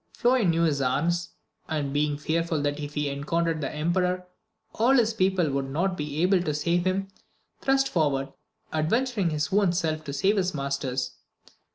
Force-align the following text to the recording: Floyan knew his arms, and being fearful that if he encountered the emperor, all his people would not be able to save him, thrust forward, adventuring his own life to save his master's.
Floyan 0.17 0.49
knew 0.49 0.63
his 0.63 0.81
arms, 0.81 1.29
and 1.69 1.93
being 1.93 2.17
fearful 2.17 2.59
that 2.63 2.79
if 2.79 2.95
he 2.95 3.07
encountered 3.07 3.61
the 3.61 3.71
emperor, 3.71 4.25
all 4.73 4.93
his 4.95 5.13
people 5.13 5.51
would 5.51 5.69
not 5.69 5.95
be 5.95 6.23
able 6.23 6.41
to 6.41 6.55
save 6.55 6.85
him, 6.85 7.07
thrust 7.61 7.87
forward, 7.87 8.33
adventuring 8.73 9.29
his 9.29 9.53
own 9.53 9.71
life 9.83 10.03
to 10.03 10.11
save 10.11 10.37
his 10.37 10.55
master's. 10.55 11.17